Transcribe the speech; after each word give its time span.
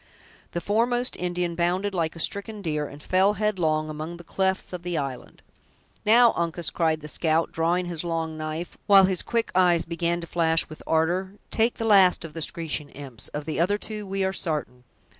The 0.53 0.61
foremost 0.61 1.15
Indian 1.17 1.53
bounded 1.53 1.93
like 1.93 2.15
a 2.15 2.19
stricken 2.19 2.63
deer, 2.63 2.87
and 2.87 3.03
fell 3.03 3.33
headlong 3.33 3.87
among 3.87 4.17
the 4.17 4.23
clefts 4.23 4.73
of 4.73 4.81
the 4.81 4.97
island. 4.97 5.43
"Now, 6.07 6.33
Uncas!" 6.35 6.71
cried 6.71 7.01
the 7.01 7.07
scout, 7.07 7.51
drawing 7.51 7.85
his 7.85 8.03
long 8.03 8.35
knife, 8.35 8.79
while 8.87 9.03
his 9.03 9.21
quick 9.21 9.51
eyes 9.53 9.85
began 9.85 10.19
to 10.19 10.25
flash 10.25 10.67
with 10.67 10.81
ardor, 10.87 11.33
"take 11.51 11.75
the 11.75 11.85
last 11.85 12.25
of 12.25 12.33
the 12.33 12.41
screeching 12.41 12.89
imps; 12.89 13.27
of 13.27 13.45
the 13.45 13.59
other 13.59 13.77
two 13.77 14.07
we 14.07 14.23
are 14.23 14.33
sartain!" 14.33 14.85